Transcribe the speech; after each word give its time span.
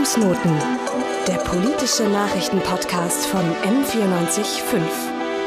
Fußnoten, 0.00 0.56
der 1.28 1.36
politische 1.44 2.04
Nachrichtenpodcast 2.04 3.26
von 3.26 3.42
M945. 3.42 4.80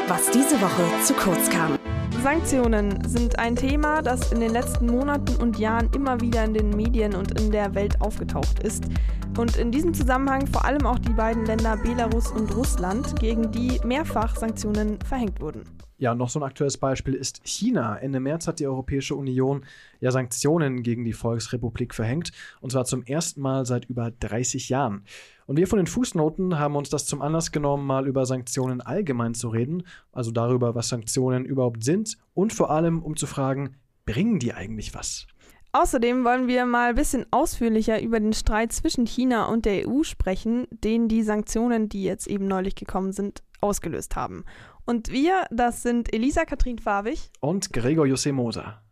Was 0.06 0.30
diese 0.30 0.60
Woche 0.60 1.02
zu 1.02 1.12
kurz 1.14 1.50
kam. 1.50 1.76
Sanktionen 2.22 3.02
sind 3.04 3.36
ein 3.40 3.56
Thema, 3.56 4.00
das 4.00 4.30
in 4.30 4.38
den 4.38 4.52
letzten 4.52 4.86
Monaten 4.86 5.34
und 5.42 5.58
Jahren 5.58 5.90
immer 5.92 6.20
wieder 6.20 6.44
in 6.44 6.54
den 6.54 6.70
Medien 6.70 7.16
und 7.16 7.40
in 7.40 7.50
der 7.50 7.74
Welt 7.74 8.00
aufgetaucht 8.00 8.60
ist. 8.62 8.84
Und 9.36 9.56
in 9.56 9.72
diesem 9.72 9.92
Zusammenhang 9.92 10.46
vor 10.46 10.64
allem 10.64 10.86
auch 10.86 11.00
die 11.00 11.14
beiden 11.14 11.44
Länder 11.46 11.76
Belarus 11.76 12.30
und 12.30 12.54
Russland, 12.54 13.18
gegen 13.18 13.50
die 13.50 13.80
mehrfach 13.84 14.36
Sanktionen 14.36 15.00
verhängt 15.04 15.40
wurden. 15.40 15.64
Ja, 15.96 16.14
noch 16.14 16.28
so 16.28 16.40
ein 16.40 16.42
aktuelles 16.42 16.76
Beispiel 16.76 17.14
ist 17.14 17.40
China. 17.44 17.96
Ende 17.96 18.18
März 18.18 18.48
hat 18.48 18.58
die 18.58 18.66
Europäische 18.66 19.14
Union 19.14 19.64
ja 20.00 20.10
Sanktionen 20.10 20.82
gegen 20.82 21.04
die 21.04 21.12
Volksrepublik 21.12 21.94
verhängt, 21.94 22.32
und 22.60 22.72
zwar 22.72 22.84
zum 22.84 23.04
ersten 23.04 23.40
Mal 23.40 23.64
seit 23.64 23.84
über 23.84 24.10
30 24.10 24.68
Jahren. 24.68 25.04
Und 25.46 25.56
wir 25.56 25.68
von 25.68 25.76
den 25.76 25.86
Fußnoten 25.86 26.58
haben 26.58 26.74
uns 26.74 26.88
das 26.88 27.06
zum 27.06 27.22
Anlass 27.22 27.52
genommen, 27.52 27.86
mal 27.86 28.08
über 28.08 28.26
Sanktionen 28.26 28.80
allgemein 28.80 29.34
zu 29.34 29.48
reden, 29.48 29.84
also 30.12 30.32
darüber, 30.32 30.74
was 30.74 30.88
Sanktionen 30.88 31.44
überhaupt 31.44 31.84
sind 31.84 32.18
und 32.34 32.52
vor 32.52 32.70
allem, 32.70 33.02
um 33.02 33.16
zu 33.16 33.26
fragen, 33.26 33.76
bringen 34.04 34.40
die 34.40 34.52
eigentlich 34.52 34.94
was? 34.94 35.26
Außerdem 35.72 36.24
wollen 36.24 36.46
wir 36.46 36.66
mal 36.66 36.90
ein 36.90 36.94
bisschen 36.94 37.26
ausführlicher 37.32 38.00
über 38.00 38.20
den 38.20 38.32
Streit 38.32 38.72
zwischen 38.72 39.06
China 39.06 39.46
und 39.46 39.64
der 39.64 39.88
EU 39.88 40.04
sprechen, 40.04 40.68
den 40.70 41.08
die 41.08 41.24
Sanktionen, 41.24 41.88
die 41.88 42.04
jetzt 42.04 42.28
eben 42.28 42.46
neulich 42.46 42.76
gekommen 42.76 43.12
sind, 43.12 43.42
ausgelöst 43.60 44.14
haben. 44.14 44.44
Und 44.86 45.10
wir, 45.10 45.46
das 45.50 45.82
sind 45.82 46.12
Elisa 46.12 46.44
Katrin 46.44 46.78
Farbig 46.78 47.30
und 47.40 47.72
Gregor 47.72 48.06
Jose 48.06 48.32
Moser. 48.32 48.82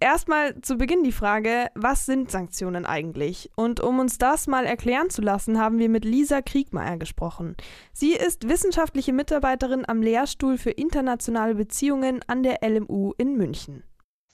Erstmal 0.00 0.60
zu 0.60 0.76
Beginn 0.76 1.02
die 1.02 1.12
Frage, 1.12 1.68
was 1.74 2.04
sind 2.04 2.30
Sanktionen 2.30 2.84
eigentlich? 2.84 3.50
Und 3.56 3.80
um 3.80 4.00
uns 4.00 4.18
das 4.18 4.46
mal 4.46 4.66
erklären 4.66 5.08
zu 5.08 5.22
lassen, 5.22 5.58
haben 5.58 5.78
wir 5.78 5.88
mit 5.88 6.04
Lisa 6.04 6.42
Kriegmeier 6.42 6.98
gesprochen. 6.98 7.56
Sie 7.92 8.12
ist 8.12 8.48
wissenschaftliche 8.48 9.12
Mitarbeiterin 9.12 9.84
am 9.88 10.02
Lehrstuhl 10.02 10.58
für 10.58 10.72
internationale 10.72 11.54
Beziehungen 11.54 12.20
an 12.26 12.42
der 12.42 12.58
LMU 12.62 13.12
in 13.16 13.36
München. 13.36 13.84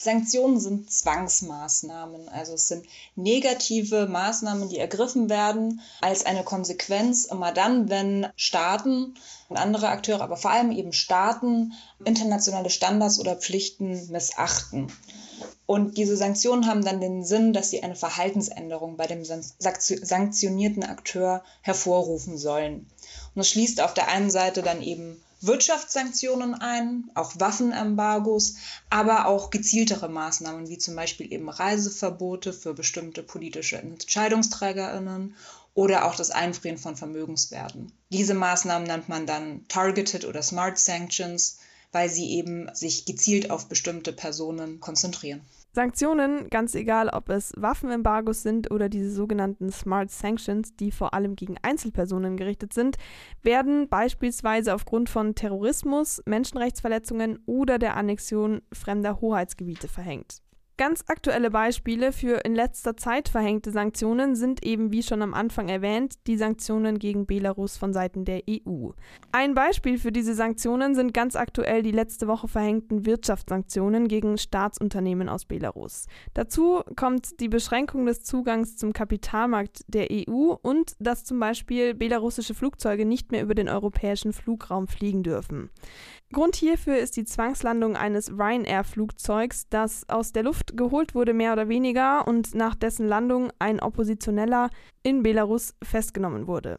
Sanktionen 0.03 0.59
sind 0.59 0.91
Zwangsmaßnahmen, 0.91 2.31
also 2.31 2.55
es 2.55 2.69
sind 2.69 2.87
negative 3.17 4.07
Maßnahmen, 4.07 4.71
die 4.71 4.79
ergriffen 4.79 5.29
werden 5.29 5.83
als 6.01 6.25
eine 6.25 6.43
Konsequenz 6.43 7.27
immer 7.27 7.53
dann, 7.53 7.91
wenn 7.91 8.27
Staaten 8.35 9.15
und 9.51 9.59
andere 9.59 9.89
Akteure, 9.89 10.23
aber 10.23 10.39
vor 10.39 10.53
allem 10.53 10.73
eben 10.73 10.95
Staaten 10.95 11.75
internationale 12.03 12.71
Standards 12.71 13.21
oder 13.21 13.37
Pflichten 13.37 14.11
missachten. 14.11 14.91
Und 15.67 15.99
diese 15.99 16.17
Sanktionen 16.17 16.67
haben 16.67 16.83
dann 16.83 17.03
den 17.03 17.23
Sinn, 17.23 17.53
dass 17.53 17.69
sie 17.69 17.83
eine 17.83 17.95
Verhaltensänderung 17.95 18.97
bei 18.97 19.07
dem 19.07 19.23
sanktionierten 19.25 20.83
Akteur 20.83 21.45
hervorrufen 21.61 22.39
sollen. 22.39 22.87
Und 23.35 23.37
das 23.37 23.51
schließt 23.51 23.83
auf 23.83 23.93
der 23.93 24.09
einen 24.09 24.31
Seite 24.31 24.63
dann 24.63 24.81
eben 24.81 25.23
Wirtschaftssanktionen 25.41 26.55
ein, 26.55 27.11
auch 27.15 27.33
Waffenembargos, 27.39 28.57
aber 28.91 29.27
auch 29.27 29.51
gezieltere 29.51 30.09
Maßnahmen 30.09 30.69
wie 30.69 30.79
zum 30.79 30.95
Beispiel 30.97 31.33
eben 31.33 31.49
Reiseverbote 31.49 32.53
für 32.53 32.75
bestimmte 32.75 33.23
politische 33.23 33.79
Entscheidungsträgerinnen 33.79 35.35
oder 35.75 36.05
auch 36.05 36.15
das 36.15 36.31
Einfrieren 36.31 36.79
von 36.79 36.97
Vermögenswerten. 36.97 37.93
Diese 38.11 38.35
Maßnahmen 38.35 38.87
nennt 38.87 39.09
man 39.09 39.27
dann 39.27 39.67
Targeted 39.69 40.27
oder 40.27 40.43
Smart 40.43 40.79
Sanctions, 40.79 41.59
weil 41.93 42.11
sie 42.11 42.31
eben 42.33 42.69
sich 42.75 43.05
gezielt 43.05 43.51
auf 43.51 43.67
bestimmte 43.67 44.13
Personen 44.13 44.81
konzentrieren. 44.81 45.41
Sanktionen, 45.73 46.51
ganz 46.51 46.75
egal 46.75 47.09
ob 47.11 47.29
es 47.29 47.53
Waffenembargos 47.57 48.43
sind 48.43 48.73
oder 48.73 48.89
diese 48.89 49.13
sogenannten 49.13 49.71
Smart 49.71 50.11
Sanctions, 50.11 50.75
die 50.75 50.91
vor 50.91 51.15
allem 51.15 51.37
gegen 51.37 51.57
Einzelpersonen 51.63 52.37
gerichtet 52.37 52.73
sind, 52.73 52.97
werden 53.43 53.89
beispielsweise 53.89 54.75
aufgrund 54.75 55.09
von 55.09 55.37
Terrorismus, 55.37 56.23
Menschenrechtsverletzungen 56.27 57.39
oder 57.47 57.79
der 57.79 57.97
Annexion 57.97 58.63
fremder 58.73 59.21
Hoheitsgebiete 59.21 59.87
verhängt. 59.87 60.43
Ganz 60.81 61.05
aktuelle 61.09 61.51
Beispiele 61.51 62.11
für 62.11 62.43
in 62.43 62.55
letzter 62.55 62.97
Zeit 62.97 63.29
verhängte 63.29 63.71
Sanktionen 63.71 64.35
sind 64.35 64.65
eben, 64.65 64.93
wie 64.93 65.03
schon 65.03 65.21
am 65.21 65.35
Anfang 65.35 65.69
erwähnt, 65.69 66.15
die 66.27 66.39
Sanktionen 66.39 66.99
gegen 66.99 67.27
Belarus 67.27 67.77
von 67.77 67.93
Seiten 67.93 68.25
der 68.25 68.45
EU. 68.49 68.93
Ein 69.31 69.53
Beispiel 69.53 69.99
für 69.99 70.11
diese 70.11 70.33
Sanktionen 70.33 70.95
sind 70.95 71.13
ganz 71.13 71.37
aktuell 71.37 71.83
die 71.83 71.91
letzte 71.91 72.29
Woche 72.29 72.49
verhängten 72.49 73.05
Wirtschaftssanktionen 73.05 74.09
gegen 74.09 74.39
Staatsunternehmen 74.39 75.29
aus 75.29 75.45
Belarus. 75.45 76.07
Dazu 76.33 76.81
kommt 76.97 77.41
die 77.41 77.51
Beschränkung 77.51 78.07
des 78.07 78.23
Zugangs 78.23 78.79
zum 78.79 78.95
Kapitalmarkt 78.95 79.83
der 79.87 80.09
EU 80.11 80.55
und 80.63 80.95
dass 80.99 81.25
zum 81.25 81.39
Beispiel 81.41 81.93
belarussische 81.93 82.55
Flugzeuge 82.55 83.05
nicht 83.05 83.33
mehr 83.33 83.43
über 83.43 83.55
den 83.55 83.69
europäischen 83.69 84.33
Flugraum 84.33 84.89
fliegen 84.89 85.25
dürfen. 85.25 85.69
Grund 86.33 86.55
hierfür 86.55 86.97
ist 86.97 87.17
die 87.17 87.25
Zwangslandung 87.25 87.97
eines 87.97 88.31
Ryanair-Flugzeugs, 88.31 89.69
das 89.69 90.09
aus 90.09 90.33
der 90.33 90.45
Luft 90.45 90.70
geholt 90.75 91.15
wurde, 91.15 91.35
mehr 91.35 91.53
oder 91.53 91.69
weniger, 91.69 92.27
und 92.27 92.55
nach 92.55 92.75
dessen 92.75 93.07
Landung 93.07 93.53
ein 93.59 93.81
Oppositioneller 93.81 94.71
in 95.03 95.23
Belarus 95.23 95.75
festgenommen 95.83 96.47
wurde. 96.47 96.79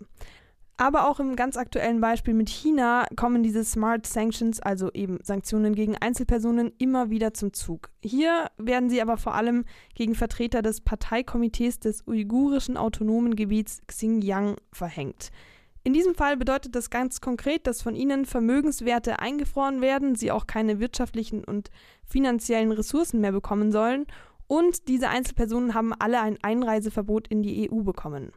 Aber 0.82 1.08
auch 1.08 1.20
im 1.20 1.36
ganz 1.36 1.58
aktuellen 1.58 2.02
Beispiel 2.02 2.34
mit 2.34 2.50
China 2.50 3.06
kommen 3.16 3.44
diese 3.44 3.64
Smart 3.64 4.08
Sanctions, 4.08 4.60
also 4.60 4.92
eben 4.94 5.20
Sanktionen 5.22 5.76
gegen 5.76 5.96
Einzelpersonen, 5.96 6.72
immer 6.80 7.12
wieder 7.12 7.36
zum 7.36 7.54
Zug. 7.54 7.92
Hier 8.02 8.48
werden 8.58 8.90
sie 8.90 9.00
aber 9.00 9.18
vor 9.18 9.36
allem 9.36 9.66
gegen 9.94 10.16
Vertreter 10.16 10.64
des 10.64 10.82
Parteikomitees 10.82 11.80
des 11.80 12.08
uigurischen 12.08 12.78
autonomen 12.78 13.36
Gebiets 13.36 13.84
Xinjiang 13.86 14.56
verhängt. 14.72 15.30
In 15.84 15.94
diesem 15.94 16.14
Fall 16.14 16.38
bedeutet 16.38 16.76
das 16.76 16.92
ganz 16.92 17.22
konkret, 17.22 17.66
dass 17.66 17.82
von 17.82 17.96
ihnen 17.96 18.26
Vermögenswerte 18.26 19.20
eingefroren 19.20 19.82
werden, 19.82 20.16
sie 20.16 20.32
auch 20.32 20.46
keine 20.46 20.80
wirtschaftlichen 20.80 21.44
und 21.44 21.72
finanziellen 22.06 22.72
Ressourcen 22.72 23.20
mehr 23.20 23.32
bekommen 23.32 23.72
sollen 23.72 24.06
und 24.48 24.90
diese 24.90 25.10
Einzelpersonen 25.10 25.74
haben 25.74 25.94
alle 25.94 26.20
ein 26.20 26.38
Einreiseverbot 26.42 27.28
in 27.30 27.42
die 27.42 27.72
EU 27.72 27.84
bekommen. 27.84 28.34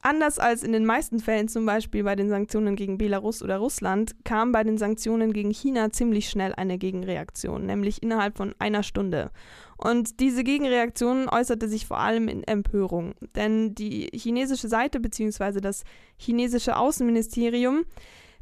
Anders 0.00 0.38
als 0.38 0.62
in 0.62 0.72
den 0.72 0.86
meisten 0.86 1.18
Fällen, 1.18 1.48
zum 1.48 1.66
Beispiel 1.66 2.04
bei 2.04 2.14
den 2.14 2.28
Sanktionen 2.28 2.76
gegen 2.76 2.98
Belarus 2.98 3.42
oder 3.42 3.58
Russland, 3.58 4.14
kam 4.24 4.52
bei 4.52 4.62
den 4.62 4.78
Sanktionen 4.78 5.32
gegen 5.32 5.50
China 5.50 5.90
ziemlich 5.90 6.30
schnell 6.30 6.54
eine 6.54 6.78
Gegenreaktion, 6.78 7.66
nämlich 7.66 8.02
innerhalb 8.02 8.36
von 8.36 8.54
einer 8.60 8.84
Stunde. 8.84 9.32
Und 9.76 10.20
diese 10.20 10.44
Gegenreaktion 10.44 11.28
äußerte 11.28 11.68
sich 11.68 11.86
vor 11.86 11.98
allem 11.98 12.28
in 12.28 12.44
Empörung, 12.44 13.14
denn 13.34 13.74
die 13.74 14.08
chinesische 14.14 14.68
Seite 14.68 15.00
bzw. 15.00 15.60
das 15.60 15.82
chinesische 16.16 16.76
Außenministerium 16.76 17.84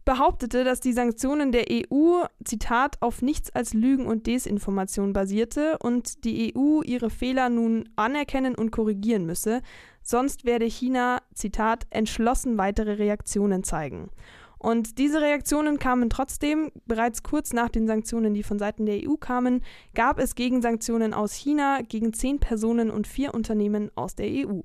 behauptete, 0.07 0.63
dass 0.63 0.81
die 0.81 0.93
Sanktionen 0.93 1.53
der 1.53 1.67
EU, 1.69 2.23
Zitat, 2.45 3.03
auf 3.03 3.23
nichts 3.23 3.51
als 3.51 3.75
Lügen 3.75 4.07
und 4.07 4.27
Desinformation 4.27 5.13
basierte 5.13 5.79
und 5.83 6.25
die 6.25 6.55
EU 6.57 6.81
ihre 6.83 7.11
Fehler 7.11 7.49
nun 7.49 7.89
anerkennen 7.97 8.55
und 8.55 8.71
korrigieren 8.71 9.27
müsse, 9.27 9.63
sonst 10.09 10.45
werde 10.45 10.67
China, 10.67 11.21
Zitat, 11.35 11.87
entschlossen 11.91 12.57
weitere 12.59 12.93
Reaktionen 12.95 13.65
zeigen. 13.65 14.11
Und 14.59 14.99
diese 14.99 15.21
Reaktionen 15.21 15.79
kamen 15.79 16.09
trotzdem. 16.09 16.73
Bereits 16.87 17.23
kurz 17.23 17.53
nach 17.53 17.69
den 17.69 17.87
Sanktionen, 17.87 18.33
die 18.33 18.43
von 18.43 18.59
Seiten 18.59 18.87
der 18.87 19.01
EU 19.07 19.17
kamen, 19.17 19.63
gab 19.95 20.19
es 20.19 20.35
Gegensanktionen 20.35 21.13
aus 21.13 21.35
China 21.35 21.81
gegen 21.87 22.13
zehn 22.13 22.39
Personen 22.39 22.91
und 22.91 23.07
vier 23.07 23.35
Unternehmen 23.35 23.91
aus 23.95 24.15
der 24.15 24.27
EU. 24.27 24.61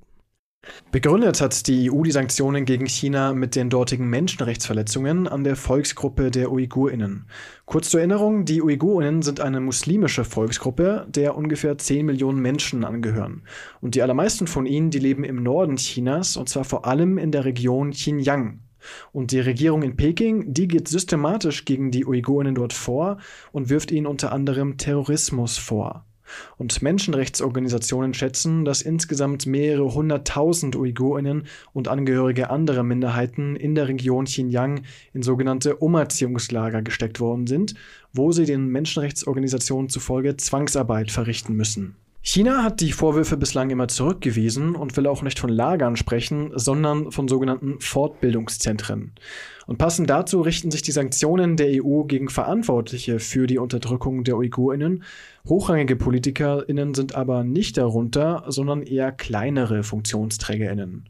Begründet 0.92 1.40
hat 1.40 1.66
die 1.68 1.90
EU 1.90 2.02
die 2.02 2.12
Sanktionen 2.12 2.66
gegen 2.66 2.86
China 2.86 3.32
mit 3.32 3.56
den 3.56 3.70
dortigen 3.70 4.08
Menschenrechtsverletzungen 4.10 5.26
an 5.26 5.42
der 5.42 5.56
Volksgruppe 5.56 6.30
der 6.30 6.52
Uigurinnen. 6.52 7.26
Kurz 7.64 7.88
zur 7.88 8.00
Erinnerung, 8.00 8.44
die 8.44 8.62
Uigurinnen 8.62 9.22
sind 9.22 9.40
eine 9.40 9.60
muslimische 9.60 10.24
Volksgruppe, 10.24 11.06
der 11.08 11.36
ungefähr 11.36 11.78
10 11.78 12.06
Millionen 12.06 12.40
Menschen 12.40 12.84
angehören. 12.84 13.42
Und 13.80 13.94
die 13.94 14.02
allermeisten 14.02 14.46
von 14.46 14.66
ihnen, 14.66 14.90
die 14.90 14.98
leben 14.98 15.24
im 15.24 15.42
Norden 15.42 15.76
Chinas, 15.76 16.36
und 16.36 16.48
zwar 16.48 16.64
vor 16.64 16.84
allem 16.86 17.18
in 17.18 17.32
der 17.32 17.44
Region 17.44 17.90
Xinjiang. 17.90 18.60
Und 19.12 19.32
die 19.32 19.40
Regierung 19.40 19.82
in 19.82 19.96
Peking, 19.96 20.52
die 20.52 20.68
geht 20.68 20.88
systematisch 20.88 21.64
gegen 21.64 21.90
die 21.90 22.04
Uigurinnen 22.04 22.54
dort 22.54 22.72
vor 22.72 23.18
und 23.50 23.70
wirft 23.70 23.90
ihnen 23.90 24.06
unter 24.06 24.30
anderem 24.30 24.76
Terrorismus 24.76 25.58
vor. 25.58 26.04
Und 26.58 26.82
Menschenrechtsorganisationen 26.82 28.14
schätzen, 28.14 28.64
dass 28.64 28.82
insgesamt 28.82 29.46
mehrere 29.46 29.94
hunderttausend 29.94 30.76
Uigurinnen 30.76 31.46
und 31.72 31.88
Angehörige 31.88 32.50
anderer 32.50 32.82
Minderheiten 32.82 33.56
in 33.56 33.74
der 33.74 33.88
Region 33.88 34.24
Xinjiang 34.24 34.82
in 35.12 35.22
sogenannte 35.22 35.76
Umerziehungslager 35.76 36.82
gesteckt 36.82 37.20
worden 37.20 37.46
sind, 37.46 37.74
wo 38.12 38.32
sie 38.32 38.44
den 38.44 38.68
Menschenrechtsorganisationen 38.68 39.88
zufolge 39.88 40.36
Zwangsarbeit 40.36 41.10
verrichten 41.10 41.54
müssen. 41.54 41.96
China 42.24 42.62
hat 42.62 42.80
die 42.80 42.92
Vorwürfe 42.92 43.36
bislang 43.36 43.70
immer 43.70 43.88
zurückgewiesen 43.88 44.76
und 44.76 44.96
will 44.96 45.08
auch 45.08 45.22
nicht 45.22 45.40
von 45.40 45.50
Lagern 45.50 45.96
sprechen, 45.96 46.52
sondern 46.54 47.10
von 47.10 47.26
sogenannten 47.26 47.80
Fortbildungszentren. 47.80 49.10
Und 49.66 49.78
passend 49.78 50.08
dazu 50.08 50.40
richten 50.40 50.70
sich 50.70 50.82
die 50.82 50.92
Sanktionen 50.92 51.56
der 51.56 51.84
EU 51.84 52.04
gegen 52.04 52.28
Verantwortliche 52.28 53.18
für 53.18 53.48
die 53.48 53.58
Unterdrückung 53.58 54.22
der 54.22 54.36
Uigurinnen. 54.36 55.02
Hochrangige 55.48 55.96
Politikerinnen 55.96 56.94
sind 56.94 57.16
aber 57.16 57.42
nicht 57.42 57.76
darunter, 57.76 58.44
sondern 58.46 58.82
eher 58.82 59.10
kleinere 59.10 59.82
Funktionsträgerinnen. 59.82 61.08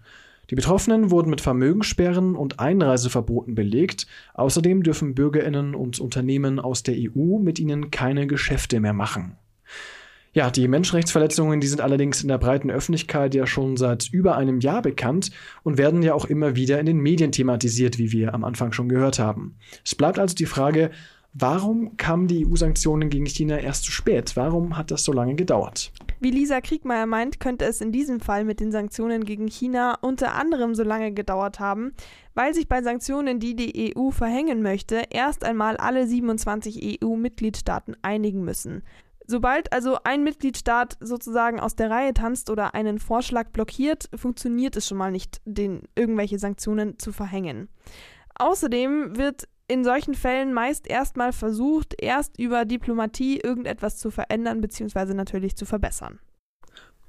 Die 0.48 0.54
Betroffenen 0.54 1.10
wurden 1.10 1.28
mit 1.28 1.42
Vermögenssperren 1.42 2.36
und 2.36 2.58
Einreiseverboten 2.58 3.54
belegt. 3.54 4.06
Außerdem 4.32 4.82
dürfen 4.82 5.14
Bürgerinnen 5.14 5.74
und 5.74 6.00
Unternehmen 6.00 6.58
aus 6.58 6.82
der 6.82 6.94
EU 6.96 7.38
mit 7.38 7.58
ihnen 7.58 7.90
keine 7.90 8.26
Geschäfte 8.26 8.80
mehr 8.80 8.94
machen. 8.94 9.36
Ja, 10.34 10.50
die 10.50 10.66
Menschenrechtsverletzungen, 10.66 11.60
die 11.60 11.66
sind 11.66 11.82
allerdings 11.82 12.22
in 12.22 12.28
der 12.28 12.38
breiten 12.38 12.70
Öffentlichkeit 12.70 13.34
ja 13.34 13.46
schon 13.46 13.76
seit 13.76 14.08
über 14.12 14.34
einem 14.34 14.60
Jahr 14.60 14.80
bekannt 14.80 15.30
und 15.62 15.76
werden 15.76 16.02
ja 16.02 16.14
auch 16.14 16.24
immer 16.24 16.56
wieder 16.56 16.80
in 16.80 16.86
den 16.86 16.96
Medien 16.96 17.32
thematisiert, 17.32 17.98
wie 17.98 18.12
wir 18.12 18.32
am 18.32 18.42
Anfang 18.42 18.72
schon 18.72 18.88
gehört 18.88 19.18
haben. 19.18 19.56
Es 19.84 19.94
bleibt 19.94 20.18
also 20.18 20.34
die 20.34 20.46
Frage, 20.46 20.90
warum 21.34 21.98
kamen 21.98 22.28
die 22.28 22.46
EU-Sanktionen 22.46 23.10
gegen 23.10 23.26
China 23.26 23.58
erst 23.58 23.84
zu 23.84 23.92
spät? 23.92 24.32
Warum 24.34 24.78
hat 24.78 24.90
das 24.90 25.04
so 25.04 25.12
lange 25.12 25.34
gedauert? 25.34 25.92
Wie 26.18 26.30
Lisa 26.30 26.62
Kriegmeier 26.62 27.04
meint, 27.04 27.38
könnte 27.38 27.66
es 27.66 27.82
in 27.82 27.92
diesem 27.92 28.20
Fall 28.20 28.44
mit 28.44 28.58
den 28.58 28.72
Sanktionen 28.72 29.24
gegen 29.24 29.48
China 29.48 29.98
unter 30.00 30.34
anderem 30.34 30.74
so 30.74 30.82
lange 30.82 31.12
gedauert 31.12 31.60
haben, 31.60 31.92
weil 32.34 32.54
sich 32.54 32.68
bei 32.68 32.82
Sanktionen, 32.82 33.38
die 33.38 33.54
die 33.54 33.94
EU 33.94 34.10
verhängen 34.10 34.62
möchte, 34.62 35.02
erst 35.10 35.44
einmal 35.44 35.76
alle 35.76 36.06
27 36.06 37.02
EU-Mitgliedstaaten 37.02 37.96
einigen 38.00 38.44
müssen. 38.44 38.82
Sobald 39.26 39.72
also 39.72 39.98
ein 40.04 40.24
Mitgliedstaat 40.24 40.96
sozusagen 41.00 41.60
aus 41.60 41.76
der 41.76 41.90
Reihe 41.90 42.14
tanzt 42.14 42.50
oder 42.50 42.74
einen 42.74 42.98
Vorschlag 42.98 43.50
blockiert, 43.50 44.08
funktioniert 44.14 44.76
es 44.76 44.88
schon 44.88 44.98
mal 44.98 45.12
nicht, 45.12 45.40
den 45.44 45.82
irgendwelche 45.94 46.38
Sanktionen 46.38 46.98
zu 46.98 47.12
verhängen. 47.12 47.68
Außerdem 48.34 49.16
wird 49.16 49.48
in 49.68 49.84
solchen 49.84 50.14
Fällen 50.14 50.52
meist 50.52 50.86
erstmal 50.86 51.32
versucht, 51.32 51.94
erst 51.98 52.38
über 52.38 52.64
Diplomatie 52.64 53.38
irgendetwas 53.38 53.98
zu 53.98 54.10
verändern 54.10 54.60
bzw. 54.60 55.14
natürlich 55.14 55.56
zu 55.56 55.64
verbessern. 55.64 56.18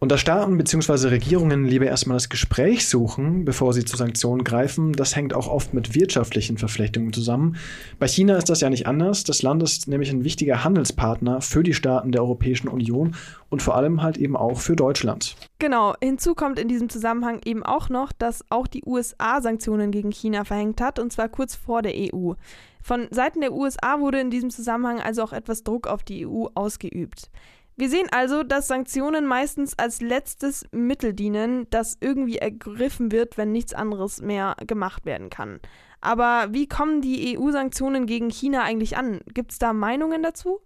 Und 0.04 0.12
da 0.12 0.18
Staaten 0.18 0.58
bzw. 0.58 1.08
Regierungen 1.08 1.64
lieber 1.64 1.86
erstmal 1.86 2.18
das 2.18 2.28
Gespräch 2.28 2.90
suchen, 2.90 3.46
bevor 3.46 3.72
sie 3.72 3.86
zu 3.86 3.96
Sanktionen 3.96 4.44
greifen, 4.44 4.92
das 4.92 5.16
hängt 5.16 5.34
auch 5.34 5.48
oft 5.48 5.74
mit 5.74 5.96
wirtschaftlichen 5.96 6.58
Verflechtungen 6.58 7.14
zusammen. 7.14 7.56
Bei 8.00 8.10
China 8.10 8.36
ist 8.36 8.50
das 8.50 8.60
ja 8.60 8.70
nicht 8.70 8.86
anders. 8.86 9.24
Das 9.24 9.44
Land 9.44 9.64
ist 9.64 9.88
nämlich 9.88 10.12
ein 10.12 10.26
wichtiger 10.26 10.66
Handelspartner 10.66 11.40
für 11.40 11.64
die 11.64 11.74
Staaten 11.74 12.12
der 12.12 12.22
Europäischen 12.22 12.68
Union 12.68 13.16
und 13.48 13.62
vor 13.62 13.78
allem 13.78 14.04
halt 14.04 14.18
eben 14.18 14.36
auch 14.36 14.60
für 14.60 14.76
Deutschland. 14.76 15.38
Genau, 15.60 15.94
hinzu 16.04 16.36
kommt 16.36 16.60
in 16.60 16.68
diesem 16.68 16.90
Zusammenhang 16.90 17.40
eben 17.46 17.64
auch 17.64 17.88
noch, 17.88 18.12
dass 18.12 18.44
auch 18.50 18.68
die 18.68 18.84
USA 18.86 19.40
Sanktionen 19.40 19.92
gegen 19.92 20.12
China 20.12 20.44
verhängt 20.44 20.82
hat, 20.82 21.00
und 21.00 21.14
zwar 21.14 21.30
kurz 21.30 21.56
vor 21.56 21.82
der 21.82 21.94
EU. 21.96 22.34
Von 22.82 23.08
Seiten 23.12 23.40
der 23.40 23.54
USA 23.54 24.02
wurde 24.02 24.20
in 24.20 24.30
diesem 24.30 24.50
Zusammenhang 24.50 25.00
also 25.00 25.24
auch 25.24 25.32
etwas 25.32 25.64
Druck 25.64 25.88
auf 25.88 26.04
die 26.04 26.28
EU 26.28 26.48
ausgeübt. 26.56 27.30
Wir 27.76 27.90
sehen 27.90 28.08
also, 28.12 28.44
dass 28.44 28.68
Sanktionen 28.68 29.26
meistens 29.26 29.78
als 29.78 30.00
letztes 30.00 30.66
Mittel 30.72 31.14
dienen, 31.14 31.68
das 31.72 31.98
irgendwie 32.00 32.38
ergriffen 32.38 33.12
wird, 33.12 33.38
wenn 33.38 33.52
nichts 33.52 33.74
anderes 33.74 34.22
mehr 34.22 34.56
gemacht 34.68 35.06
werden 35.06 35.30
kann. 35.30 35.60
Aber 36.00 36.50
wie 36.52 36.68
kommen 36.68 37.02
die 37.02 37.38
EU-Sanktionen 37.38 38.06
gegen 38.06 38.30
China 38.30 38.64
eigentlich 38.64 38.98
an? 38.98 39.22
Gibt 39.34 39.54
es 39.54 39.58
da 39.58 39.74
Meinungen 39.74 40.22
dazu? 40.22 40.60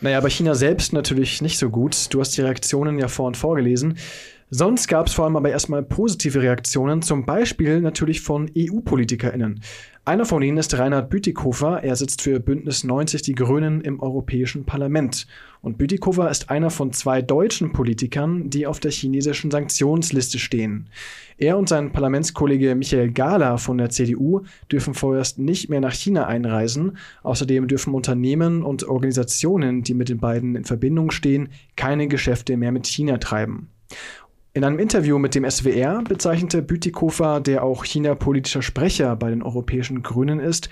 Naja, 0.00 0.20
bei 0.20 0.30
China 0.30 0.54
selbst 0.54 0.92
natürlich 0.92 1.40
nicht 1.42 1.58
so 1.58 1.70
gut. 1.70 2.12
Du 2.12 2.20
hast 2.20 2.36
die 2.36 2.42
Reaktionen 2.42 2.98
ja 2.98 3.08
vor 3.08 3.26
und 3.26 3.36
vorgelesen. 3.36 3.98
Sonst 4.48 4.86
gab 4.86 5.08
es 5.08 5.14
vor 5.14 5.24
allem 5.24 5.34
aber 5.34 5.50
erstmal 5.50 5.82
positive 5.82 6.40
Reaktionen, 6.40 7.02
zum 7.02 7.26
Beispiel 7.26 7.80
natürlich 7.80 8.20
von 8.20 8.48
EU-PolitikerInnen. 8.56 9.60
Einer 10.04 10.24
von 10.24 10.40
ihnen 10.40 10.56
ist 10.56 10.78
Reinhard 10.78 11.10
Bütikofer. 11.10 11.82
Er 11.82 11.96
sitzt 11.96 12.22
für 12.22 12.38
Bündnis 12.38 12.84
90 12.84 13.22
Die 13.22 13.34
Grünen 13.34 13.80
im 13.80 13.98
Europäischen 13.98 14.64
Parlament. 14.64 15.26
Und 15.62 15.78
Bütikofer 15.78 16.30
ist 16.30 16.48
einer 16.48 16.70
von 16.70 16.92
zwei 16.92 17.22
deutschen 17.22 17.72
Politikern, 17.72 18.48
die 18.48 18.68
auf 18.68 18.78
der 18.78 18.92
chinesischen 18.92 19.50
Sanktionsliste 19.50 20.38
stehen. 20.38 20.90
Er 21.38 21.58
und 21.58 21.68
sein 21.68 21.90
Parlamentskollege 21.90 22.76
Michael 22.76 23.10
Gahler 23.10 23.58
von 23.58 23.78
der 23.78 23.90
CDU 23.90 24.42
dürfen 24.70 24.94
vorerst 24.94 25.40
nicht 25.40 25.70
mehr 25.70 25.80
nach 25.80 25.92
China 25.92 26.28
einreisen. 26.28 26.98
Außerdem 27.24 27.66
dürfen 27.66 27.94
Unternehmen 27.94 28.62
und 28.62 28.84
Organisationen, 28.84 29.82
die 29.82 29.94
mit 29.94 30.08
den 30.08 30.18
beiden 30.18 30.54
in 30.54 30.64
Verbindung 30.64 31.10
stehen, 31.10 31.48
keine 31.74 32.06
Geschäfte 32.06 32.56
mehr 32.56 32.70
mit 32.70 32.86
China 32.86 33.18
treiben. 33.18 33.70
In 34.56 34.64
einem 34.64 34.78
Interview 34.78 35.18
mit 35.18 35.34
dem 35.34 35.44
SWR 35.44 36.02
bezeichnete 36.02 36.62
Bütikofer, 36.62 37.40
der 37.40 37.62
auch 37.62 37.84
China-politischer 37.84 38.62
Sprecher 38.62 39.14
bei 39.14 39.28
den 39.28 39.42
europäischen 39.42 40.02
Grünen 40.02 40.40
ist, 40.40 40.70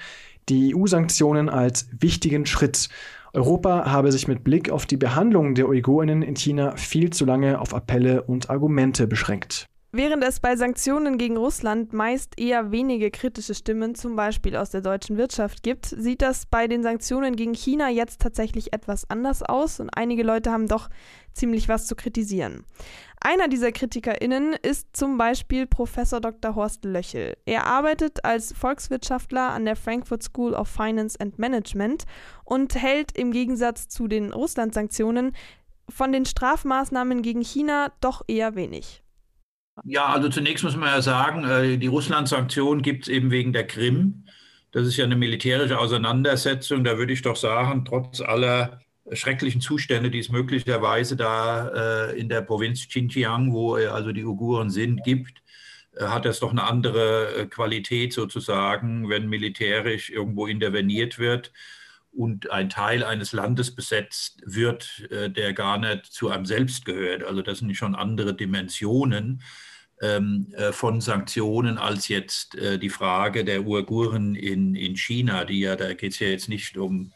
die 0.48 0.74
EU-Sanktionen 0.74 1.50
als 1.50 1.90
wichtigen 2.00 2.46
Schritt. 2.46 2.88
Europa 3.34 3.84
habe 3.84 4.10
sich 4.10 4.26
mit 4.26 4.42
Blick 4.42 4.70
auf 4.70 4.86
die 4.86 4.96
Behandlung 4.96 5.54
der 5.54 5.68
Uigurinnen 5.68 6.22
in 6.22 6.34
China 6.34 6.74
viel 6.76 7.10
zu 7.10 7.26
lange 7.26 7.60
auf 7.60 7.74
Appelle 7.74 8.22
und 8.22 8.48
Argumente 8.48 9.06
beschränkt. 9.06 9.66
Während 9.96 10.24
es 10.24 10.40
bei 10.40 10.56
Sanktionen 10.56 11.18
gegen 11.18 11.36
Russland 11.36 11.92
meist 11.92 12.36
eher 12.36 12.72
wenige 12.72 13.12
kritische 13.12 13.54
Stimmen, 13.54 13.94
zum 13.94 14.16
Beispiel 14.16 14.56
aus 14.56 14.70
der 14.70 14.80
deutschen 14.80 15.16
Wirtschaft, 15.16 15.62
gibt, 15.62 15.86
sieht 15.86 16.20
das 16.20 16.46
bei 16.46 16.66
den 16.66 16.82
Sanktionen 16.82 17.36
gegen 17.36 17.54
China 17.54 17.88
jetzt 17.90 18.20
tatsächlich 18.20 18.72
etwas 18.72 19.08
anders 19.08 19.44
aus 19.44 19.78
und 19.78 19.90
einige 19.90 20.24
Leute 20.24 20.50
haben 20.50 20.66
doch 20.66 20.90
ziemlich 21.32 21.68
was 21.68 21.86
zu 21.86 21.94
kritisieren. 21.94 22.64
Einer 23.20 23.46
dieser 23.46 23.70
KritikerInnen 23.70 24.56
ist 24.60 24.96
zum 24.96 25.16
Beispiel 25.16 25.64
Professor 25.68 26.20
Dr. 26.20 26.56
Horst 26.56 26.84
Löchel. 26.84 27.36
Er 27.46 27.64
arbeitet 27.64 28.24
als 28.24 28.52
Volkswirtschaftler 28.52 29.50
an 29.50 29.64
der 29.64 29.76
Frankfurt 29.76 30.24
School 30.24 30.54
of 30.54 30.66
Finance 30.66 31.16
and 31.20 31.38
Management 31.38 32.02
und 32.42 32.74
hält 32.74 33.16
im 33.16 33.30
Gegensatz 33.30 33.86
zu 33.86 34.08
den 34.08 34.32
Russland-Sanktionen 34.32 35.36
von 35.88 36.10
den 36.10 36.24
Strafmaßnahmen 36.24 37.22
gegen 37.22 37.42
China 37.42 37.92
doch 38.00 38.22
eher 38.26 38.56
wenig. 38.56 39.03
Ja, 39.82 40.06
also 40.06 40.28
zunächst 40.28 40.62
muss 40.62 40.76
man 40.76 40.88
ja 40.88 41.02
sagen, 41.02 41.44
äh, 41.44 41.76
die 41.78 41.88
Russland-Sanktionen 41.88 42.82
gibt 42.82 43.04
es 43.04 43.08
eben 43.08 43.30
wegen 43.30 43.52
der 43.52 43.66
Krim. 43.66 44.24
Das 44.70 44.86
ist 44.86 44.96
ja 44.96 45.04
eine 45.04 45.16
militärische 45.16 45.78
Auseinandersetzung. 45.78 46.84
Da 46.84 46.96
würde 46.96 47.12
ich 47.12 47.22
doch 47.22 47.36
sagen, 47.36 47.84
trotz 47.84 48.20
aller 48.20 48.80
schrecklichen 49.12 49.60
Zustände, 49.60 50.10
die 50.10 50.20
es 50.20 50.28
möglicherweise 50.30 51.16
da 51.16 52.08
äh, 52.10 52.18
in 52.18 52.28
der 52.28 52.42
Provinz 52.42 52.86
Xinjiang, 52.88 53.52
wo 53.52 53.76
äh, 53.76 53.86
also 53.86 54.12
die 54.12 54.24
Uiguren 54.24 54.70
sind, 54.70 55.02
gibt, 55.04 55.42
hat 56.00 56.24
das 56.24 56.40
doch 56.40 56.50
eine 56.50 56.64
andere 56.64 57.46
Qualität 57.50 58.12
sozusagen, 58.12 59.08
wenn 59.08 59.28
militärisch 59.28 60.10
irgendwo 60.10 60.46
interveniert 60.48 61.20
wird 61.20 61.52
und 62.10 62.50
ein 62.50 62.68
Teil 62.68 63.04
eines 63.04 63.32
Landes 63.32 63.72
besetzt 63.76 64.42
wird, 64.44 65.08
der 65.10 65.52
gar 65.52 65.78
nicht 65.78 66.06
zu 66.06 66.30
einem 66.30 66.46
selbst 66.46 66.84
gehört. 66.84 67.22
Also 67.22 67.42
das 67.42 67.60
sind 67.60 67.76
schon 67.76 67.94
andere 67.94 68.34
Dimensionen 68.34 69.40
von 70.72 71.00
Sanktionen 71.00 71.78
als 71.78 72.08
jetzt 72.08 72.56
äh, 72.56 72.78
die 72.78 72.90
Frage 72.90 73.44
der 73.44 73.66
Uiguren 73.66 74.34
in, 74.34 74.74
in 74.74 74.96
China, 74.96 75.44
die 75.44 75.60
ja, 75.60 75.76
da 75.76 75.94
geht 75.94 76.12
es 76.12 76.18
ja 76.18 76.26
jetzt 76.26 76.48
nicht 76.48 76.76
um 76.76 77.12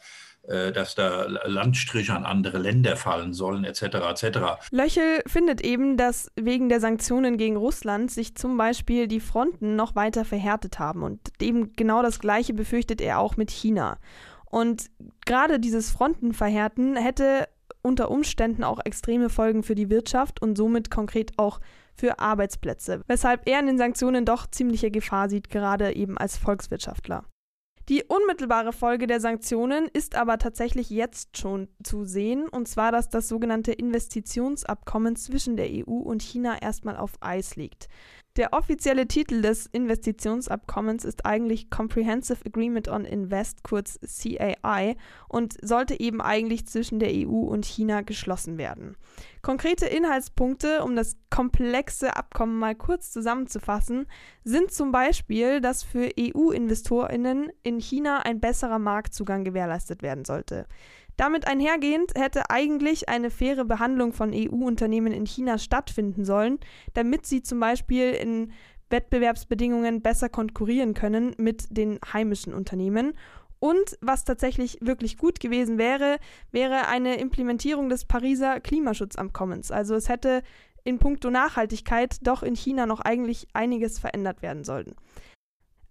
äh, 0.49 0.71
dass 0.71 0.95
da 0.95 1.27
Landstriche 1.45 2.13
an 2.13 2.25
andere 2.25 2.57
Länder 2.57 2.95
fallen 2.95 3.33
sollen, 3.33 3.65
etc. 3.65 3.83
etc. 3.83 4.39
Löchel 4.71 5.21
findet 5.27 5.61
eben, 5.61 5.95
dass 5.95 6.31
wegen 6.35 6.69
der 6.69 6.79
Sanktionen 6.79 7.37
gegen 7.37 7.55
Russland 7.55 8.09
sich 8.09 8.35
zum 8.35 8.57
Beispiel 8.57 9.07
die 9.07 9.19
Fronten 9.19 9.75
noch 9.75 9.95
weiter 9.95 10.25
verhärtet 10.25 10.79
haben. 10.79 11.03
Und 11.03 11.19
eben 11.39 11.73
genau 11.75 12.01
das 12.01 12.19
Gleiche 12.19 12.55
befürchtet 12.55 12.99
er 12.99 13.19
auch 13.19 13.37
mit 13.37 13.51
China. 13.51 13.99
Und 14.45 14.89
gerade 15.23 15.59
dieses 15.59 15.91
Frontenverhärten 15.91 16.95
hätte 16.95 17.47
unter 17.83 18.09
Umständen 18.09 18.63
auch 18.63 18.79
extreme 18.83 19.29
Folgen 19.29 19.61
für 19.61 19.75
die 19.75 19.91
Wirtschaft 19.91 20.41
und 20.41 20.57
somit 20.57 20.89
konkret 20.89 21.33
auch 21.37 21.59
für 21.99 22.19
Arbeitsplätze, 22.19 23.01
weshalb 23.07 23.47
er 23.47 23.59
in 23.59 23.67
den 23.67 23.77
Sanktionen 23.77 24.25
doch 24.25 24.47
ziemliche 24.47 24.89
Gefahr 24.89 25.29
sieht, 25.29 25.49
gerade 25.49 25.95
eben 25.95 26.17
als 26.17 26.37
Volkswirtschaftler. 26.37 27.25
Die 27.89 28.03
unmittelbare 28.03 28.71
Folge 28.71 29.07
der 29.07 29.19
Sanktionen 29.19 29.89
ist 29.91 30.13
aber 30.15 30.37
tatsächlich 30.37 30.91
jetzt 30.91 31.39
schon 31.39 31.67
zu 31.83 32.05
sehen, 32.05 32.47
und 32.47 32.67
zwar, 32.67 32.91
dass 32.91 33.09
das 33.09 33.27
sogenannte 33.27 33.71
Investitionsabkommen 33.71 35.15
zwischen 35.15 35.57
der 35.57 35.69
EU 35.71 35.93
und 35.93 36.21
China 36.21 36.61
erstmal 36.61 36.97
auf 36.97 37.13
Eis 37.19 37.55
liegt. 37.55 37.89
Der 38.35 38.53
offizielle 38.53 39.07
Titel 39.07 39.41
des 39.41 39.65
Investitionsabkommens 39.65 41.03
ist 41.03 41.25
eigentlich 41.25 41.69
Comprehensive 41.69 42.45
Agreement 42.45 42.87
on 42.87 43.03
Invest, 43.03 43.63
kurz 43.63 43.99
CAI, 44.01 44.95
und 45.27 45.55
sollte 45.61 45.99
eben 45.99 46.21
eigentlich 46.21 46.67
zwischen 46.67 46.99
der 46.99 47.09
EU 47.11 47.39
und 47.39 47.65
China 47.65 48.01
geschlossen 48.01 48.57
werden. 48.57 48.95
Konkrete 49.41 49.87
Inhaltspunkte, 49.87 50.83
um 50.83 50.95
das 50.95 51.17
komplexe 51.29 52.15
Abkommen 52.15 52.59
mal 52.59 52.75
kurz 52.75 53.11
zusammenzufassen, 53.11 54.05
sind 54.43 54.71
zum 54.71 54.91
Beispiel, 54.91 55.59
dass 55.59 55.83
für 55.83 56.09
EU-Investorinnen 56.19 57.51
in 57.63 57.79
China 57.79 58.19
ein 58.19 58.39
besserer 58.39 58.79
Marktzugang 58.79 59.43
gewährleistet 59.43 60.01
werden 60.01 60.23
sollte. 60.23 60.67
Damit 61.19 61.47
einhergehend 61.47 62.13
hätte 62.15 62.49
eigentlich 62.49 63.09
eine 63.09 63.29
faire 63.29 63.65
Behandlung 63.65 64.13
von 64.13 64.31
EU-Unternehmen 64.33 65.11
in 65.11 65.25
China 65.25 65.57
stattfinden 65.57 66.23
sollen, 66.23 66.59
damit 66.93 67.25
sie 67.25 67.43
zum 67.43 67.59
Beispiel 67.59 68.11
in 68.11 68.53
Wettbewerbsbedingungen 68.89 70.01
besser 70.01 70.29
konkurrieren 70.29 70.93
können 70.93 71.35
mit 71.37 71.65
den 71.71 71.99
heimischen 72.13 72.53
Unternehmen. 72.53 73.15
Und 73.59 73.97
was 73.99 74.23
tatsächlich 74.23 74.77
wirklich 74.79 75.17
gut 75.17 75.41
gewesen 75.41 75.77
wäre, 75.77 76.19
wäre 76.53 76.87
eine 76.87 77.19
Implementierung 77.19 77.89
des 77.89 78.05
Pariser 78.05 78.61
Klimaschutzabkommens. 78.61 79.71
Also 79.71 79.95
es 79.95 80.07
hätte 80.07 80.41
in 80.85 80.99
puncto 80.99 81.29
Nachhaltigkeit 81.29 82.15
doch 82.25 82.43
in 82.43 82.55
China 82.55 82.85
noch 82.85 83.01
eigentlich 83.01 83.49
einiges 83.51 83.99
verändert 83.99 84.41
werden 84.41 84.63
sollen. 84.63 84.95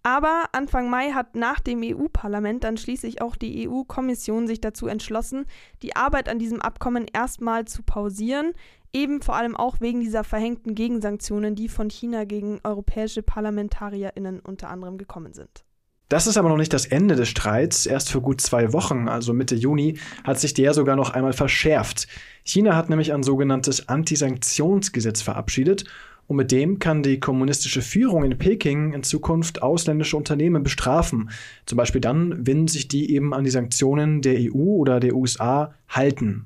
Aber 0.09 0.47
Anfang 0.53 0.89
Mai 0.89 1.11
hat 1.11 1.37
nach 1.37 1.61
dem 1.61 1.83
EU-Parlament 1.85 2.65
dann 2.65 2.79
schließlich 2.79 3.21
auch 3.21 3.37
die 3.37 3.69
EU-Kommission 3.69 4.47
sich 4.47 4.59
dazu 4.59 4.87
entschlossen, 4.87 5.45
die 5.83 5.97
Arbeit 5.97 6.31
an 6.31 6.39
diesem 6.39 6.63
Abkommen 6.63 7.05
erstmal 7.13 7.67
zu 7.67 7.83
pausieren, 7.83 8.55
eben 8.95 9.21
vor 9.21 9.37
allem 9.37 9.55
auch 9.55 9.83
wegen 9.83 10.01
dieser 10.01 10.25
verhängten 10.25 10.75
Gegensanktionen, 10.75 11.55
die 11.55 11.69
von 11.69 11.91
China 11.91 12.25
gegen 12.25 12.59
europäische 12.65 13.23
Parlamentarierinnen 13.23 14.41
unter 14.41 14.71
anderem 14.71 14.97
gekommen 14.97 15.35
sind. 15.35 15.63
Das 16.09 16.27
ist 16.27 16.39
aber 16.39 16.49
noch 16.49 16.57
nicht 16.57 16.73
das 16.73 16.87
Ende 16.87 17.15
des 17.15 17.29
Streits. 17.29 17.85
Erst 17.85 18.11
für 18.11 18.23
gut 18.23 18.41
zwei 18.41 18.73
Wochen, 18.73 19.09
also 19.09 19.35
Mitte 19.35 19.57
Juni, 19.57 19.99
hat 20.25 20.41
sich 20.41 20.55
der 20.55 20.73
sogar 20.73 20.97
noch 20.97 21.11
einmal 21.11 21.35
verschärft. 21.35 22.09
China 22.45 22.77
hat 22.77 22.89
nämlich 22.89 23.13
ein 23.13 23.23
sogenanntes 23.23 23.91
Antisanktionsgesetz 23.91 25.21
verabschiedet 25.21 25.85
und 26.29 26.37
mit 26.37 26.53
dem 26.53 26.79
kann 26.79 27.03
die 27.03 27.19
kommunistische 27.19 27.83
Führung 27.83 28.23
in 28.23 28.37
Peking 28.39 28.93
in 28.93 29.03
Zukunft 29.03 29.63
ausländische 29.63 30.17
Unternehmen 30.17 30.63
bestrafen. 30.63 31.31
Zum 31.65 31.77
Beispiel 31.79 32.03
dann, 32.03 32.47
wenn 32.47 32.69
sich 32.69 32.87
die 32.87 33.13
eben 33.13 33.35
an 33.35 33.45
die 33.45 33.51
Sanktionen 33.51 34.21
der 34.21 34.39
EU 34.39 34.77
oder 34.77 35.01
der 35.01 35.17
USA 35.17 35.75
halten. 35.89 36.45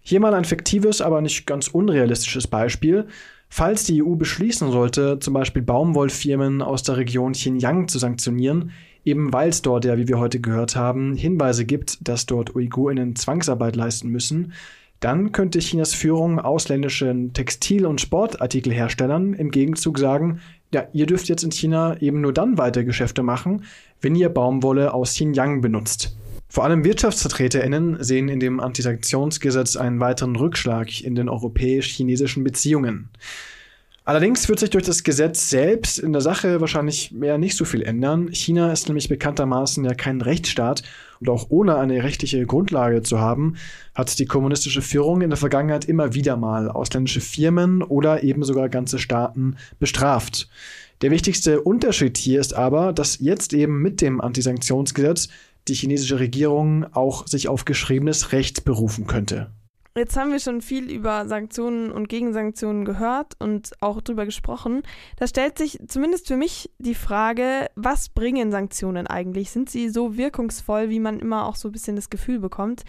Hier 0.00 0.20
mal 0.20 0.34
ein 0.34 0.46
fiktives, 0.46 1.02
aber 1.02 1.20
nicht 1.20 1.46
ganz 1.46 1.68
unrealistisches 1.68 2.46
Beispiel. 2.46 3.06
Falls 3.50 3.84
die 3.84 4.02
EU 4.02 4.14
beschließen 4.14 4.70
sollte, 4.72 5.18
zum 5.18 5.34
Beispiel 5.34 5.62
Baumwollfirmen 5.62 6.62
aus 6.62 6.82
der 6.82 6.96
Region 6.96 7.32
Xinjiang 7.32 7.88
zu 7.88 7.98
sanktionieren, 7.98 8.70
eben 9.04 9.34
weil 9.34 9.50
es 9.50 9.60
dort 9.60 9.84
ja, 9.84 9.98
wie 9.98 10.08
wir 10.08 10.18
heute 10.18 10.40
gehört 10.40 10.76
haben, 10.76 11.14
Hinweise 11.14 11.66
gibt, 11.66 12.08
dass 12.08 12.24
dort 12.24 12.54
Uigurinnen 12.54 13.16
Zwangsarbeit 13.16 13.76
leisten 13.76 14.08
müssen, 14.08 14.54
dann 15.00 15.32
könnte 15.32 15.58
Chinas 15.58 15.94
Führung 15.94 16.38
ausländischen 16.38 17.32
Textil- 17.32 17.86
und 17.86 18.00
Sportartikelherstellern 18.00 19.34
im 19.34 19.50
Gegenzug 19.50 19.98
sagen, 19.98 20.40
ja, 20.72 20.86
ihr 20.92 21.06
dürft 21.06 21.28
jetzt 21.28 21.42
in 21.42 21.50
China 21.50 22.00
eben 22.00 22.20
nur 22.20 22.32
dann 22.32 22.58
weiter 22.58 22.84
Geschäfte 22.84 23.22
machen, 23.22 23.64
wenn 24.00 24.14
ihr 24.14 24.28
Baumwolle 24.28 24.94
aus 24.94 25.14
Xinjiang 25.14 25.62
benutzt. 25.62 26.16
Vor 26.48 26.64
allem 26.64 26.84
WirtschaftsvertreterInnen 26.84 28.02
sehen 28.02 28.28
in 28.28 28.40
dem 28.40 28.60
Antisanktionsgesetz 28.60 29.76
einen 29.76 30.00
weiteren 30.00 30.36
Rückschlag 30.36 31.00
in 31.00 31.14
den 31.14 31.28
europäisch-chinesischen 31.28 32.44
Beziehungen. 32.44 33.08
Allerdings 34.04 34.48
wird 34.48 34.58
sich 34.58 34.70
durch 34.70 34.84
das 34.84 35.04
Gesetz 35.04 35.50
selbst 35.50 35.98
in 35.98 36.12
der 36.12 36.22
Sache 36.22 36.60
wahrscheinlich 36.60 37.12
mehr 37.12 37.38
nicht 37.38 37.56
so 37.56 37.64
viel 37.64 37.82
ändern. 37.82 38.30
China 38.32 38.72
ist 38.72 38.88
nämlich 38.88 39.08
bekanntermaßen 39.08 39.84
ja 39.84 39.94
kein 39.94 40.20
Rechtsstaat 40.20 40.82
und 41.20 41.28
auch 41.28 41.46
ohne 41.50 41.76
eine 41.76 42.02
rechtliche 42.02 42.44
Grundlage 42.46 43.02
zu 43.02 43.20
haben, 43.20 43.56
hat 43.94 44.18
die 44.18 44.24
kommunistische 44.24 44.82
Führung 44.82 45.20
in 45.20 45.30
der 45.30 45.36
Vergangenheit 45.36 45.84
immer 45.84 46.14
wieder 46.14 46.36
mal 46.36 46.70
ausländische 46.70 47.20
Firmen 47.20 47.82
oder 47.82 48.22
eben 48.22 48.42
sogar 48.42 48.68
ganze 48.68 48.98
Staaten 48.98 49.56
bestraft. 49.78 50.48
Der 51.02 51.10
wichtigste 51.10 51.60
Unterschied 51.60 52.16
hier 52.16 52.40
ist 52.40 52.54
aber, 52.54 52.92
dass 52.92 53.20
jetzt 53.20 53.52
eben 53.52 53.80
mit 53.80 54.00
dem 54.00 54.20
Antisanktionsgesetz 54.20 55.28
die 55.68 55.74
chinesische 55.74 56.18
Regierung 56.18 56.86
auch 56.92 57.26
sich 57.26 57.48
auf 57.48 57.64
geschriebenes 57.64 58.32
Recht 58.32 58.64
berufen 58.64 59.06
könnte. 59.06 59.50
Jetzt 60.00 60.16
haben 60.16 60.32
wir 60.32 60.40
schon 60.40 60.62
viel 60.62 60.90
über 60.90 61.28
Sanktionen 61.28 61.92
und 61.92 62.08
Gegensanktionen 62.08 62.86
gehört 62.86 63.34
und 63.38 63.72
auch 63.80 64.00
darüber 64.00 64.24
gesprochen. 64.24 64.82
Da 65.16 65.26
stellt 65.26 65.58
sich 65.58 65.78
zumindest 65.88 66.26
für 66.26 66.38
mich 66.38 66.70
die 66.78 66.94
Frage, 66.94 67.70
was 67.74 68.08
bringen 68.08 68.50
Sanktionen 68.50 69.06
eigentlich? 69.06 69.50
Sind 69.50 69.68
sie 69.68 69.90
so 69.90 70.16
wirkungsvoll, 70.16 70.88
wie 70.88 71.00
man 71.00 71.20
immer 71.20 71.44
auch 71.44 71.54
so 71.54 71.68
ein 71.68 71.72
bisschen 71.72 71.96
das 71.96 72.08
Gefühl 72.08 72.38
bekommt? 72.38 72.84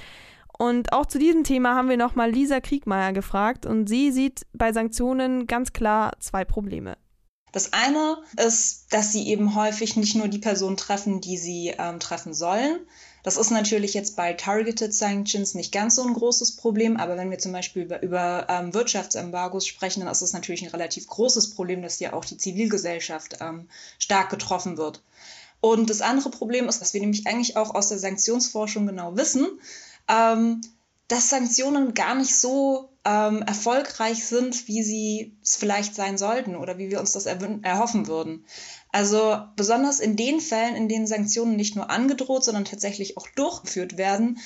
Und 0.57 0.93
auch 0.93 1.05
zu 1.05 1.19
diesem 1.19 1.43
Thema 1.43 1.75
haben 1.75 1.89
wir 1.89 1.97
nochmal 1.97 2.31
Lisa 2.31 2.61
Kriegmeier 2.61 3.11
gefragt 3.11 3.65
und 3.65 3.87
sie 3.87 4.13
sieht 4.13 4.47
bei 4.53 4.71
Sanktionen 4.71 5.47
ganz 5.47 5.73
klar 5.73 6.13
zwei 6.21 6.45
Probleme. 6.45 6.95
Das 7.51 7.73
eine 7.73 8.19
ist, 8.37 8.85
dass 8.93 9.11
sie 9.11 9.27
eben 9.27 9.55
häufig 9.55 9.97
nicht 9.97 10.15
nur 10.15 10.29
die 10.29 10.39
Personen 10.39 10.77
treffen, 10.77 11.19
die 11.19 11.35
sie 11.35 11.73
ähm, 11.77 11.99
treffen 11.99 12.33
sollen, 12.33 12.79
das 13.23 13.37
ist 13.37 13.51
natürlich 13.51 13.93
jetzt 13.93 14.15
bei 14.15 14.33
Targeted 14.33 14.93
Sanctions 14.93 15.53
nicht 15.53 15.71
ganz 15.71 15.95
so 15.95 16.03
ein 16.03 16.13
großes 16.13 16.55
Problem, 16.55 16.97
aber 16.97 17.17
wenn 17.17 17.29
wir 17.29 17.37
zum 17.37 17.51
Beispiel 17.51 17.83
über, 17.83 18.01
über 18.01 18.47
ähm, 18.49 18.73
Wirtschaftsembargos 18.73 19.67
sprechen, 19.67 20.01
dann 20.01 20.11
ist 20.11 20.21
es 20.21 20.33
natürlich 20.33 20.63
ein 20.63 20.71
relativ 20.71 21.07
großes 21.07 21.51
Problem, 21.55 21.81
dass 21.81 21.99
ja 21.99 22.13
auch 22.13 22.25
die 22.25 22.37
Zivilgesellschaft 22.37 23.37
ähm, 23.41 23.67
stark 23.99 24.29
getroffen 24.29 24.77
wird. 24.77 25.01
Und 25.59 25.91
das 25.91 26.01
andere 26.01 26.31
Problem 26.31 26.67
ist, 26.67 26.81
dass 26.81 26.93
wir 26.93 27.01
nämlich 27.01 27.27
eigentlich 27.27 27.55
auch 27.55 27.75
aus 27.75 27.89
der 27.89 27.99
Sanktionsforschung 27.99 28.87
genau 28.87 29.15
wissen, 29.15 29.47
ähm, 30.07 30.61
dass 31.11 31.29
Sanktionen 31.29 31.93
gar 31.93 32.15
nicht 32.15 32.33
so 32.33 32.89
ähm, 33.03 33.41
erfolgreich 33.41 34.23
sind, 34.23 34.69
wie 34.69 34.81
sie 34.81 35.37
es 35.43 35.57
vielleicht 35.57 35.93
sein 35.93 36.17
sollten 36.17 36.55
oder 36.55 36.77
wie 36.77 36.89
wir 36.89 37.01
uns 37.01 37.11
das 37.11 37.25
erhoffen 37.25 38.07
würden. 38.07 38.45
Also 38.93 39.43
besonders 39.57 39.99
in 39.99 40.15
den 40.15 40.39
Fällen, 40.39 40.75
in 40.75 40.87
denen 40.87 41.07
Sanktionen 41.07 41.57
nicht 41.57 41.75
nur 41.75 41.89
angedroht, 41.89 42.45
sondern 42.45 42.63
tatsächlich 42.63 43.17
auch 43.17 43.27
durchgeführt 43.35 43.97
werden, 43.97 44.39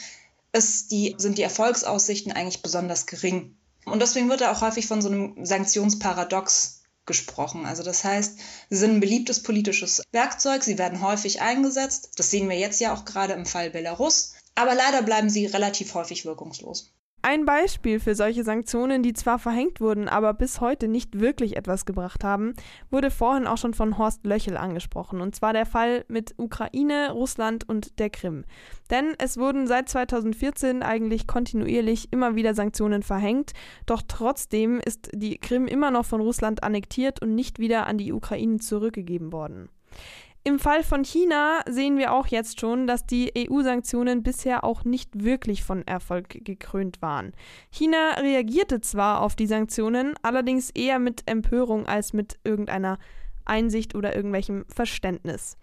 die, 0.90 1.14
sind 1.20 1.38
die 1.38 1.44
Erfolgsaussichten 1.44 2.32
eigentlich 2.32 2.64
besonders 2.64 3.06
gering. 3.06 3.56
Und 3.86 4.02
deswegen 4.02 4.30
wird 4.30 4.42
da 4.42 4.52
auch 4.52 4.62
häufig 4.62 4.88
von 4.88 5.04
so 5.04 5.10
einem 5.10 5.46
Sanktionsparadox 5.46 6.82
gesprochen. 7.06 7.68
Also 7.68 7.84
das 7.84 8.04
heißt, 8.04 8.40
sie 8.72 8.76
sind 8.76 8.96
ein 8.96 9.00
beliebtes 9.02 9.44
politisches 9.44 10.02
Werkzeug, 10.12 10.64
sie 10.64 10.80
werden 10.80 11.02
häufig 11.02 11.42
eingesetzt. 11.42 12.12
Das 12.16 12.32
sehen 12.32 12.50
wir 12.50 12.58
jetzt 12.58 12.80
ja 12.80 12.92
auch 12.92 13.06
gerade 13.06 13.34
im 13.34 13.46
Fall 13.46 13.70
Belarus. 13.70 14.35
Aber 14.56 14.74
leider 14.74 15.02
bleiben 15.04 15.30
sie 15.30 15.46
relativ 15.46 15.94
häufig 15.94 16.26
wirkungslos. 16.26 16.96
Ein 17.28 17.44
Beispiel 17.44 18.00
für 18.00 18.14
solche 18.14 18.44
Sanktionen, 18.44 19.02
die 19.02 19.14
zwar 19.14 19.40
verhängt 19.40 19.82
wurden, 19.82 20.08
aber 20.08 20.36
bis 20.36 20.62
heute 20.62 20.88
nicht 20.88 21.20
wirklich 21.20 21.58
etwas 21.58 21.86
gebracht 21.86 22.24
haben, 22.24 22.54
wurde 22.92 23.10
vorhin 23.10 23.48
auch 23.48 23.58
schon 23.58 23.74
von 23.74 23.98
Horst 23.98 24.28
Löchel 24.28 24.58
angesprochen, 24.58 25.22
und 25.22 25.36
zwar 25.36 25.52
der 25.52 25.66
Fall 25.66 26.06
mit 26.08 26.36
Ukraine, 26.38 27.14
Russland 27.14 27.68
und 27.68 27.98
der 27.98 28.12
Krim. 28.12 28.46
Denn 28.92 29.16
es 29.18 29.38
wurden 29.38 29.66
seit 29.66 29.90
2014 29.90 30.84
eigentlich 30.84 31.26
kontinuierlich 31.26 32.14
immer 32.14 32.36
wieder 32.36 32.54
Sanktionen 32.54 33.02
verhängt, 33.02 33.54
doch 33.88 34.04
trotzdem 34.08 34.80
ist 34.80 35.10
die 35.12 35.40
Krim 35.40 35.66
immer 35.66 35.90
noch 35.90 36.06
von 36.06 36.22
Russland 36.22 36.62
annektiert 36.62 37.24
und 37.24 37.34
nicht 37.34 37.58
wieder 37.58 37.88
an 37.88 37.98
die 37.98 38.14
Ukraine 38.14 38.60
zurückgegeben 38.60 39.34
worden. 39.34 39.70
Im 40.48 40.60
Fall 40.60 40.84
von 40.84 41.04
China 41.04 41.62
sehen 41.68 41.98
wir 41.98 42.14
auch 42.14 42.28
jetzt 42.28 42.60
schon, 42.60 42.86
dass 42.86 43.08
die 43.08 43.34
EU-Sanktionen 43.36 44.22
bisher 44.22 44.64
auch 44.64 44.84
nicht 44.84 45.24
wirklich 45.24 45.64
von 45.64 45.82
Erfolg 45.88 46.46
gekrönt 46.46 47.02
waren. 47.02 47.34
China 47.72 48.12
reagierte 48.20 48.80
zwar 48.80 49.22
auf 49.22 49.36
die 49.36 49.48
Sanktionen, 49.48 50.14
allerdings 50.22 50.70
eher 50.70 51.00
mit 51.00 51.24
Empörung 51.26 51.88
als 51.88 52.14
mit 52.14 52.38
irgendeiner 52.44 53.00
Einsicht 53.44 53.96
oder 53.96 54.16
irgendwelchem 54.16 54.66
Verständnis. 54.68 55.58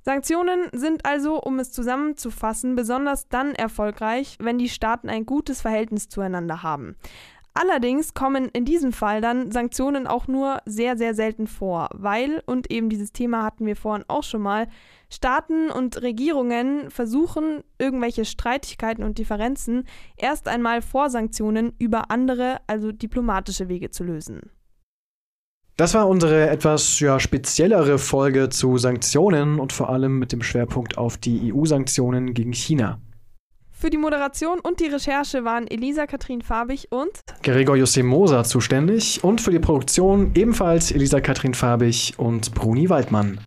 Sanktionen 0.00 0.70
sind 0.72 1.04
also, 1.04 1.38
um 1.42 1.58
es 1.58 1.72
zusammenzufassen, 1.72 2.74
besonders 2.74 3.28
dann 3.28 3.54
erfolgreich, 3.54 4.36
wenn 4.40 4.56
die 4.56 4.70
Staaten 4.70 5.10
ein 5.10 5.26
gutes 5.26 5.60
Verhältnis 5.60 6.08
zueinander 6.08 6.62
haben. 6.62 6.96
Allerdings 7.58 8.12
kommen 8.12 8.50
in 8.52 8.66
diesem 8.66 8.92
Fall 8.92 9.22
dann 9.22 9.50
Sanktionen 9.50 10.06
auch 10.06 10.28
nur 10.28 10.58
sehr, 10.66 10.98
sehr 10.98 11.14
selten 11.14 11.46
vor, 11.46 11.88
weil, 11.94 12.42
und 12.44 12.70
eben 12.70 12.90
dieses 12.90 13.12
Thema 13.12 13.44
hatten 13.44 13.64
wir 13.64 13.76
vorhin 13.76 14.04
auch 14.08 14.24
schon 14.24 14.42
mal, 14.42 14.68
Staaten 15.08 15.70
und 15.70 16.02
Regierungen 16.02 16.90
versuchen, 16.90 17.64
irgendwelche 17.78 18.26
Streitigkeiten 18.26 19.02
und 19.02 19.16
Differenzen 19.16 19.84
erst 20.18 20.48
einmal 20.48 20.82
vor 20.82 21.08
Sanktionen 21.08 21.72
über 21.78 22.10
andere, 22.10 22.58
also 22.66 22.92
diplomatische 22.92 23.70
Wege 23.70 23.90
zu 23.90 24.04
lösen. 24.04 24.50
Das 25.78 25.94
war 25.94 26.08
unsere 26.08 26.50
etwas 26.50 27.00
ja, 27.00 27.18
speziellere 27.18 27.96
Folge 27.96 28.50
zu 28.50 28.76
Sanktionen 28.76 29.60
und 29.60 29.72
vor 29.72 29.88
allem 29.88 30.18
mit 30.18 30.32
dem 30.32 30.42
Schwerpunkt 30.42 30.98
auf 30.98 31.16
die 31.16 31.54
EU-Sanktionen 31.54 32.34
gegen 32.34 32.52
China. 32.52 33.00
Für 33.78 33.90
die 33.90 33.98
Moderation 33.98 34.58
und 34.58 34.80
die 34.80 34.86
Recherche 34.86 35.44
waren 35.44 35.66
Elisa 35.66 36.06
Katrin 36.06 36.40
Farbig 36.40 36.88
und 36.90 37.20
Gregor 37.42 37.76
José 37.76 38.02
Moser 38.02 38.42
zuständig 38.44 39.22
und 39.22 39.42
für 39.42 39.50
die 39.50 39.58
Produktion 39.58 40.32
ebenfalls 40.34 40.90
Elisa 40.92 41.20
Katrin 41.20 41.52
Farbig 41.52 42.14
und 42.16 42.54
Bruni 42.54 42.88
Waldmann. 42.88 43.44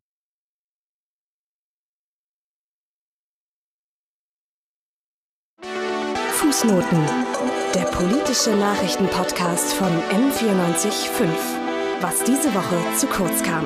Fußnoten. 6.33 6.99
Der 7.73 7.85
politische 7.85 8.51
Nachrichtenpodcast 8.51 9.73
von 9.73 9.89
M945. 10.11 11.27
Was 12.01 12.23
diese 12.23 12.53
Woche 12.53 12.77
zu 12.97 13.07
kurz 13.07 13.41
kam. 13.41 13.65